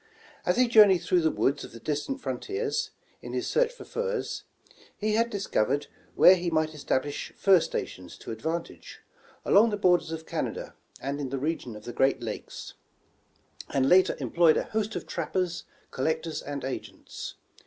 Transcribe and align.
As 0.47 0.57
he 0.57 0.67
journej^ed 0.67 1.03
through 1.03 1.21
the 1.21 1.29
woods 1.29 1.63
of 1.63 1.73
the 1.73 1.79
distant 1.79 2.19
frontiers, 2.21 2.89
in 3.21 3.33
his 3.33 3.45
search 3.45 3.71
for 3.71 3.83
furs, 3.85 4.45
he 4.97 5.13
had 5.13 5.29
discovered 5.29 5.85
where 6.15 6.33
he 6.33 6.49
might 6.49 6.73
establish 6.73 7.31
fur 7.37 7.59
stations 7.59 8.17
to 8.17 8.31
advantage, 8.31 9.01
along 9.45 9.69
the 9.69 9.77
borders 9.77 10.11
of 10.11 10.25
Canada 10.25 10.73
and 10.99 11.19
in 11.19 11.29
the 11.29 11.37
region 11.37 11.75
of 11.75 11.83
the 11.85 11.93
Great 11.93 12.19
Lakes; 12.19 12.73
and 13.69 13.87
later 13.87 14.17
employed 14.19 14.57
a 14.57 14.63
host 14.63 14.95
of 14.95 15.05
trappers, 15.05 15.65
collectors 15.91 16.41
and 16.41 16.63
agents. 16.65 17.35